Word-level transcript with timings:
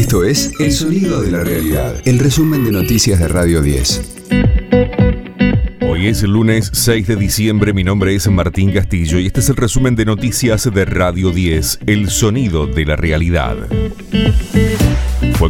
Esto 0.00 0.24
es 0.24 0.50
El 0.58 0.72
Sonido 0.72 1.20
de 1.20 1.30
la 1.30 1.44
Realidad, 1.44 2.00
el 2.06 2.18
resumen 2.18 2.64
de 2.64 2.72
noticias 2.72 3.18
de 3.18 3.28
Radio 3.28 3.60
10. 3.60 4.22
Hoy 5.82 6.06
es 6.06 6.22
el 6.22 6.30
lunes 6.30 6.70
6 6.72 7.06
de 7.06 7.16
diciembre, 7.16 7.74
mi 7.74 7.84
nombre 7.84 8.14
es 8.14 8.26
Martín 8.26 8.72
Castillo 8.72 9.18
y 9.18 9.26
este 9.26 9.40
es 9.40 9.50
el 9.50 9.56
resumen 9.56 9.96
de 9.96 10.06
noticias 10.06 10.72
de 10.72 10.84
Radio 10.86 11.32
10, 11.32 11.80
El 11.86 12.08
Sonido 12.08 12.66
de 12.66 12.86
la 12.86 12.96
Realidad. 12.96 13.58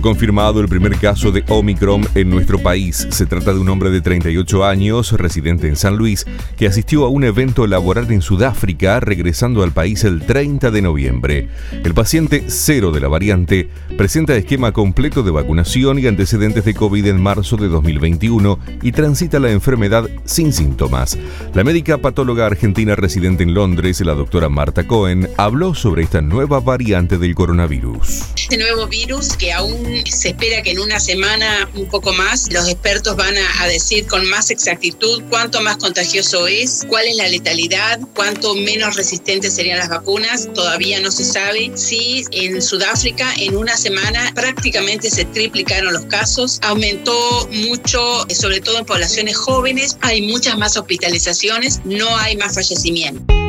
Confirmado 0.00 0.60
el 0.60 0.68
primer 0.68 0.96
caso 0.96 1.30
de 1.30 1.44
Omicron 1.48 2.06
en 2.14 2.30
nuestro 2.30 2.58
país. 2.58 3.06
Se 3.10 3.26
trata 3.26 3.52
de 3.52 3.60
un 3.60 3.68
hombre 3.68 3.90
de 3.90 4.00
38 4.00 4.64
años, 4.64 5.12
residente 5.12 5.68
en 5.68 5.76
San 5.76 5.96
Luis, 5.96 6.26
que 6.56 6.66
asistió 6.66 7.04
a 7.04 7.08
un 7.08 7.24
evento 7.24 7.66
laboral 7.66 8.10
en 8.10 8.22
Sudáfrica, 8.22 8.98
regresando 9.00 9.62
al 9.62 9.72
país 9.72 10.04
el 10.04 10.22
30 10.22 10.70
de 10.70 10.82
noviembre. 10.82 11.48
El 11.84 11.92
paciente 11.92 12.44
cero 12.46 12.92
de 12.92 13.00
la 13.00 13.08
variante 13.08 13.68
presenta 13.98 14.34
esquema 14.36 14.72
completo 14.72 15.22
de 15.22 15.32
vacunación 15.32 15.98
y 15.98 16.06
antecedentes 16.06 16.64
de 16.64 16.74
COVID 16.74 17.06
en 17.06 17.20
marzo 17.20 17.56
de 17.56 17.68
2021 17.68 18.58
y 18.82 18.92
transita 18.92 19.38
la 19.38 19.50
enfermedad 19.50 20.08
sin 20.24 20.52
síntomas. 20.52 21.18
La 21.52 21.62
médica 21.62 21.98
patóloga 21.98 22.46
argentina 22.46 22.96
residente 22.96 23.42
en 23.42 23.52
Londres, 23.54 24.00
la 24.00 24.14
doctora 24.14 24.48
Marta 24.48 24.86
Cohen, 24.86 25.28
habló 25.36 25.74
sobre 25.74 26.02
esta 26.02 26.22
nueva 26.22 26.60
variante 26.60 27.18
del 27.18 27.34
coronavirus. 27.34 28.39
Este 28.50 28.64
nuevo 28.64 28.88
virus 28.88 29.36
que 29.36 29.52
aún 29.52 30.02
se 30.10 30.30
espera 30.30 30.60
que 30.60 30.72
en 30.72 30.80
una 30.80 30.98
semana, 30.98 31.70
un 31.76 31.88
poco 31.88 32.12
más, 32.12 32.52
los 32.52 32.68
expertos 32.68 33.14
van 33.14 33.36
a, 33.38 33.66
decir 33.68 34.08
con 34.08 34.28
más 34.28 34.50
exactitud 34.50 35.22
cuánto 35.30 35.60
más 35.60 35.76
contagioso 35.76 36.48
es, 36.48 36.84
cuál 36.88 37.06
es 37.06 37.14
la 37.14 37.28
letalidad, 37.28 38.00
cuánto 38.12 38.56
menos 38.56 38.96
resistentes 38.96 39.54
serían 39.54 39.78
las 39.78 39.88
vacunas. 39.88 40.52
Todavía 40.52 40.98
no 40.98 41.12
se 41.12 41.22
sabe 41.22 41.70
si 41.76 42.24
en 42.32 42.60
Sudáfrica 42.60 43.32
en 43.38 43.56
una 43.56 43.76
semana 43.76 44.32
prácticamente 44.34 45.10
se 45.10 45.26
triplicaron 45.26 45.92
los 45.92 46.06
casos, 46.06 46.58
aumentó 46.62 47.48
mucho, 47.52 48.26
sobre 48.30 48.60
todo 48.60 48.78
en 48.78 48.84
poblaciones 48.84 49.36
jóvenes, 49.36 49.96
hay 50.00 50.22
muchas 50.22 50.58
más 50.58 50.76
hospitalizaciones, 50.76 51.82
no 51.84 52.16
hay 52.16 52.36
más 52.36 52.52
fallecimientos. 52.52 53.39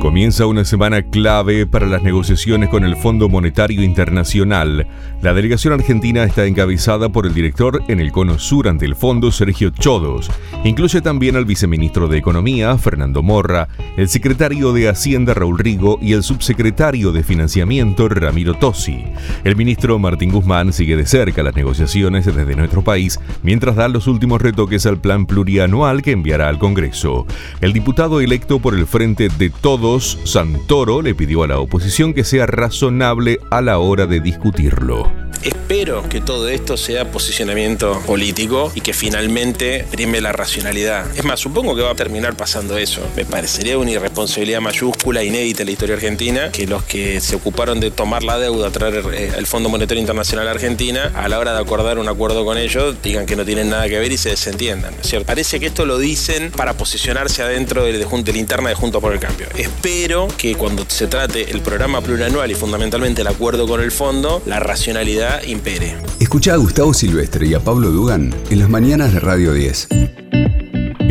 Comienza 0.00 0.46
una 0.46 0.64
semana 0.64 1.02
clave 1.02 1.66
para 1.66 1.84
las 1.84 2.02
negociaciones 2.02 2.70
con 2.70 2.84
el 2.84 2.96
Fondo 2.96 3.28
Monetario 3.28 3.82
Internacional. 3.82 4.86
La 5.20 5.34
delegación 5.34 5.74
argentina 5.74 6.24
está 6.24 6.46
encabezada 6.46 7.10
por 7.10 7.26
el 7.26 7.34
director 7.34 7.82
en 7.86 8.00
el 8.00 8.10
cono 8.10 8.38
sur 8.38 8.66
ante 8.66 8.86
el 8.86 8.96
fondo, 8.96 9.30
Sergio 9.30 9.68
Chodos. 9.68 10.30
Incluye 10.64 11.02
también 11.02 11.36
al 11.36 11.44
viceministro 11.44 12.08
de 12.08 12.16
Economía, 12.16 12.78
Fernando 12.78 13.22
Morra, 13.22 13.68
el 13.98 14.08
secretario 14.08 14.72
de 14.72 14.88
Hacienda, 14.88 15.34
Raúl 15.34 15.58
Rigo, 15.58 15.98
y 16.00 16.14
el 16.14 16.22
subsecretario 16.22 17.12
de 17.12 17.22
Financiamiento, 17.22 18.08
Ramiro 18.08 18.54
Tosi. 18.54 19.04
El 19.44 19.54
ministro 19.54 19.98
Martín 19.98 20.32
Guzmán 20.32 20.72
sigue 20.72 20.96
de 20.96 21.04
cerca 21.04 21.42
las 21.42 21.54
negociaciones 21.54 22.24
desde 22.24 22.56
nuestro 22.56 22.82
país, 22.82 23.20
mientras 23.42 23.76
da 23.76 23.86
los 23.88 24.06
últimos 24.06 24.40
retoques 24.40 24.86
al 24.86 24.98
plan 24.98 25.26
plurianual 25.26 26.00
que 26.00 26.12
enviará 26.12 26.48
al 26.48 26.58
Congreso. 26.58 27.26
El 27.60 27.74
diputado 27.74 28.22
electo 28.22 28.60
por 28.60 28.74
el 28.74 28.86
Frente 28.86 29.28
de 29.28 29.50
Todos 29.50 29.89
Santoro 29.98 31.02
le 31.02 31.14
pidió 31.14 31.42
a 31.42 31.48
la 31.48 31.58
oposición 31.58 32.14
que 32.14 32.22
sea 32.22 32.46
razonable 32.46 33.40
a 33.50 33.60
la 33.60 33.78
hora 33.78 34.06
de 34.06 34.20
discutirlo. 34.20 35.19
Espero 35.42 36.08
que 36.08 36.20
todo 36.20 36.48
esto 36.48 36.76
sea 36.76 37.10
posicionamiento 37.10 38.00
político 38.06 38.70
y 38.74 38.80
que 38.80 38.92
finalmente 38.92 39.86
prime 39.90 40.20
la 40.20 40.32
racionalidad. 40.32 41.06
Es 41.16 41.24
más, 41.24 41.40
supongo 41.40 41.74
que 41.74 41.82
va 41.82 41.92
a 41.92 41.94
terminar 41.94 42.36
pasando 42.36 42.76
eso. 42.76 43.00
Me 43.16 43.24
parecería 43.24 43.78
una 43.78 43.90
irresponsabilidad 43.90 44.60
mayúscula, 44.60 45.24
inédita 45.24 45.62
en 45.62 45.66
la 45.66 45.72
historia 45.72 45.94
argentina, 45.94 46.52
que 46.52 46.66
los 46.66 46.82
que 46.84 47.20
se 47.20 47.36
ocuparon 47.36 47.80
de 47.80 47.90
tomar 47.90 48.22
la 48.22 48.38
deuda, 48.38 48.70
traer 48.70 49.02
eh, 49.14 49.32
el 49.36 49.46
Fondo 49.46 49.68
Monetario 49.68 50.00
Internacional 50.00 50.48
a 50.48 50.50
Argentina, 50.50 51.12
a 51.14 51.28
la 51.28 51.38
hora 51.38 51.54
de 51.54 51.60
acordar 51.60 51.98
un 51.98 52.08
acuerdo 52.08 52.44
con 52.44 52.58
ellos, 52.58 52.96
digan 53.02 53.24
que 53.24 53.36
no 53.36 53.44
tienen 53.44 53.70
nada 53.70 53.88
que 53.88 53.98
ver 53.98 54.12
y 54.12 54.18
se 54.18 54.30
desentiendan. 54.30 54.94
Parece 55.24 55.60
que 55.60 55.66
esto 55.66 55.86
lo 55.86 55.98
dicen 55.98 56.50
para 56.50 56.74
posicionarse 56.74 57.42
adentro 57.42 57.84
de, 57.84 57.92
la 57.92 58.38
interna 58.38 58.68
de 58.68 58.74
Juntos 58.74 59.00
por 59.00 59.12
el 59.12 59.20
Cambio. 59.20 59.46
Espero 59.56 60.28
que 60.36 60.54
cuando 60.56 60.84
se 60.88 61.06
trate 61.06 61.50
el 61.50 61.60
programa 61.60 62.00
plurianual 62.00 62.50
y 62.50 62.54
fundamentalmente 62.54 63.22
el 63.22 63.28
acuerdo 63.28 63.66
con 63.66 63.80
el 63.80 63.92
fondo, 63.92 64.42
la 64.46 64.60
racionalidad 64.60 65.29
impere. 65.46 65.96
Escucha 66.18 66.54
a 66.54 66.56
Gustavo 66.56 66.94
Silvestre 66.94 67.46
y 67.46 67.54
a 67.54 67.60
Pablo 67.60 67.90
Dugan 67.90 68.34
en 68.50 68.58
las 68.58 68.68
mañanas 68.68 69.12
de 69.12 69.20
Radio 69.20 69.52
10. 69.52 69.88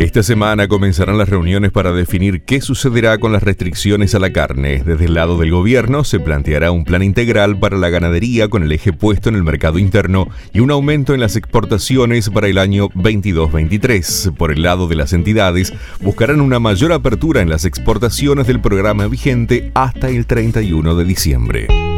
Esta 0.00 0.22
semana 0.22 0.66
comenzarán 0.66 1.18
las 1.18 1.28
reuniones 1.28 1.72
para 1.72 1.92
definir 1.92 2.40
qué 2.42 2.62
sucederá 2.62 3.18
con 3.18 3.32
las 3.32 3.42
restricciones 3.42 4.14
a 4.14 4.18
la 4.18 4.32
carne. 4.32 4.82
Desde 4.82 5.04
el 5.04 5.12
lado 5.12 5.36
del 5.36 5.50
gobierno 5.50 6.04
se 6.04 6.18
planteará 6.18 6.70
un 6.70 6.84
plan 6.84 7.02
integral 7.02 7.58
para 7.58 7.76
la 7.76 7.90
ganadería 7.90 8.48
con 8.48 8.62
el 8.62 8.72
eje 8.72 8.94
puesto 8.94 9.28
en 9.28 9.34
el 9.34 9.42
mercado 9.42 9.78
interno 9.78 10.28
y 10.54 10.60
un 10.60 10.70
aumento 10.70 11.12
en 11.12 11.20
las 11.20 11.36
exportaciones 11.36 12.30
para 12.30 12.48
el 12.48 12.56
año 12.56 12.88
22-23. 12.90 14.34
Por 14.34 14.52
el 14.52 14.62
lado 14.62 14.88
de 14.88 14.96
las 14.96 15.12
entidades, 15.12 15.74
buscarán 16.00 16.40
una 16.40 16.58
mayor 16.58 16.92
apertura 16.92 17.42
en 17.42 17.50
las 17.50 17.66
exportaciones 17.66 18.46
del 18.46 18.60
programa 18.62 19.06
vigente 19.06 19.70
hasta 19.74 20.08
el 20.08 20.24
31 20.24 20.94
de 20.94 21.04
diciembre. 21.04 21.89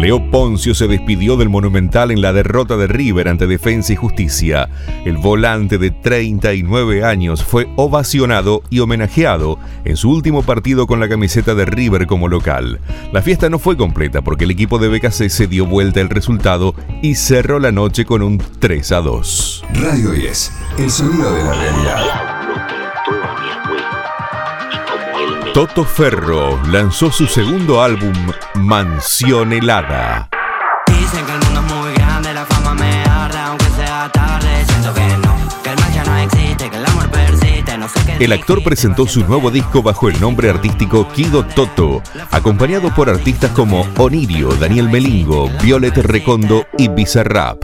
Leo 0.00 0.30
Poncio 0.30 0.74
se 0.74 0.88
despidió 0.88 1.36
del 1.36 1.50
Monumental 1.50 2.10
en 2.10 2.22
la 2.22 2.32
derrota 2.32 2.78
de 2.78 2.86
River 2.86 3.28
ante 3.28 3.46
Defensa 3.46 3.92
y 3.92 3.96
Justicia. 3.96 4.70
El 5.04 5.18
volante 5.18 5.76
de 5.76 5.90
39 5.90 7.04
años 7.04 7.44
fue 7.44 7.68
ovacionado 7.76 8.62
y 8.70 8.78
homenajeado 8.78 9.58
en 9.84 9.98
su 9.98 10.10
último 10.10 10.42
partido 10.42 10.86
con 10.86 11.00
la 11.00 11.08
camiseta 11.10 11.54
de 11.54 11.66
River 11.66 12.06
como 12.06 12.28
local. 12.28 12.80
La 13.12 13.20
fiesta 13.20 13.50
no 13.50 13.58
fue 13.58 13.76
completa 13.76 14.22
porque 14.22 14.44
el 14.44 14.52
equipo 14.52 14.78
de 14.78 14.88
BKC 14.88 15.28
se 15.28 15.46
dio 15.46 15.66
vuelta 15.66 16.00
el 16.00 16.08
resultado 16.08 16.74
y 17.02 17.16
cerró 17.16 17.58
la 17.58 17.70
noche 17.70 18.06
con 18.06 18.22
un 18.22 18.42
3 18.58 18.92
a 18.92 19.00
2. 19.02 19.64
Radio 19.74 20.12
10, 20.12 20.52
el 20.78 20.90
sonido 20.90 21.30
de 21.30 21.44
la 21.44 21.52
realidad. 21.52 22.29
Toto 25.54 25.84
Ferro 25.84 26.60
lanzó 26.68 27.10
su 27.10 27.26
segundo 27.26 27.82
álbum, 27.82 28.14
Mansión 28.54 29.52
Helada. 29.52 30.28
El 38.18 38.32
actor 38.32 38.62
presentó 38.62 39.06
su 39.06 39.24
nuevo 39.24 39.50
disco 39.50 39.82
bajo 39.82 40.08
el 40.08 40.20
nombre 40.20 40.50
artístico 40.50 41.08
Kido 41.08 41.44
Toto, 41.44 42.02
acompañado 42.30 42.94
por 42.94 43.08
artistas 43.08 43.50
como 43.52 43.86
Onirio, 43.96 44.48
Daniel 44.56 44.90
Melingo, 44.90 45.48
Violet 45.62 45.96
Recondo 45.96 46.66
y 46.76 46.88
Bizarrap. 46.88 47.62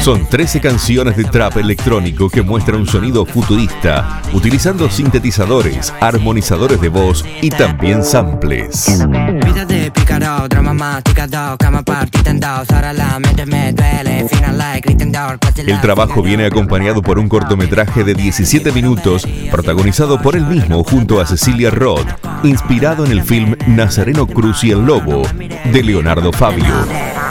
Son 0.00 0.26
13 0.28 0.60
canciones 0.60 1.16
de 1.16 1.24
trap 1.24 1.56
electrónico 1.56 2.30
que 2.30 2.42
muestran 2.42 2.80
un 2.80 2.86
sonido 2.86 3.26
futurista, 3.26 4.22
utilizando 4.32 4.88
sintetizadores, 4.88 5.92
armonizadores 6.00 6.80
de 6.80 6.88
voz 6.88 7.24
y 7.42 7.50
también 7.50 8.04
samples. 8.04 8.86
El 15.56 15.80
trabajo 15.80 16.22
viene 16.22 16.46
acompañado 16.46 17.00
por 17.00 17.18
un 17.18 17.28
cortometraje 17.28 18.02
de 18.02 18.14
17 18.14 18.72
minutos, 18.72 19.26
protagonizado 19.50 20.20
por 20.20 20.34
él 20.34 20.46
mismo 20.46 20.82
junto 20.82 21.20
a 21.20 21.26
Cecilia 21.26 21.70
Roth, 21.70 22.06
inspirado 22.42 23.06
en 23.06 23.12
el 23.12 23.22
film 23.22 23.54
Nazareno 23.68 24.26
Cruz 24.26 24.64
y 24.64 24.72
el 24.72 24.84
Lobo, 24.84 25.22
de 25.72 25.82
Leonardo 25.82 26.32
Fabio. 26.32 27.25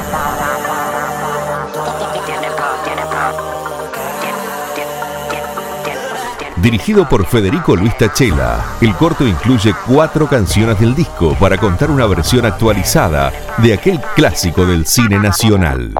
Dirigido 6.66 7.08
por 7.08 7.28
Federico 7.28 7.76
Luis 7.76 7.96
Tachela, 7.96 8.78
el 8.82 8.96
corto 8.96 9.28
incluye 9.28 9.72
cuatro 9.86 10.28
canciones 10.28 10.80
del 10.80 10.96
disco 10.96 11.38
para 11.40 11.60
contar 11.60 11.92
una 11.92 12.08
versión 12.08 12.44
actualizada 12.44 13.32
de 13.60 13.76
aquel 13.76 14.02
clásico 14.16 14.66
del 14.66 14.88
cine 14.88 15.20
nacional. 15.20 15.94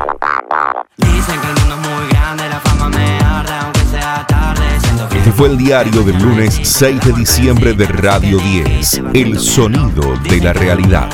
Este 5.12 5.32
fue 5.34 5.50
el 5.50 5.58
diario 5.60 6.02
del 6.02 6.18
lunes 6.18 6.60
6 6.64 7.00
de 7.00 7.14
diciembre 7.14 7.74
de 7.74 7.86
Radio 7.86 8.40
10, 8.40 9.02
El 9.14 9.40
Sonido 9.40 10.18
de 10.18 10.42
la 10.42 10.52
Realidad. 10.52 11.08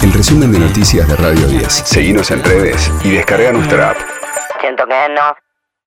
El 0.00 0.10
resumen 0.14 0.52
de 0.52 0.58
noticias 0.58 1.06
de 1.06 1.16
Radio 1.16 1.46
10. 1.48 1.70
Seguimos 1.70 2.30
en 2.30 2.42
redes 2.42 2.90
y 3.04 3.10
descarga 3.10 3.52
nuestra 3.52 3.90
app. 3.90 3.98
Siento 4.62 4.86
que 4.86 5.14
no. 5.14 5.45